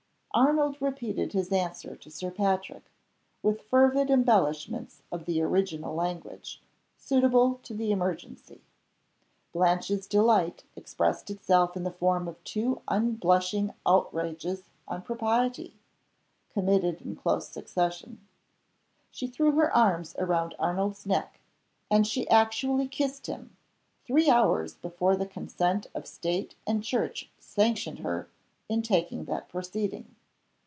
[0.33, 2.85] Arnold repeated his answer to Sir Patrick,
[3.43, 6.61] with fervid embellishments of the original language,
[6.95, 8.61] suitable to the emergency.
[9.51, 15.75] Blanche's delight expressed itself in the form of two unblushing outrages on propriety,
[16.53, 18.25] committed in close succession.
[19.11, 21.41] She threw her arms round Arnold's neck;
[21.89, 23.57] and she actually kissed him
[24.05, 28.29] three hours before the consent of State and Church sanctioned her
[28.69, 30.15] in taking that proceeding.